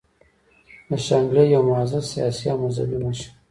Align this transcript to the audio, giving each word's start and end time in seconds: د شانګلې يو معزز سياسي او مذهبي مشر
د 0.89 0.91
شانګلې 1.05 1.43
يو 1.53 1.61
معزز 1.69 2.03
سياسي 2.13 2.45
او 2.51 2.57
مذهبي 2.63 2.97
مشر 3.05 3.29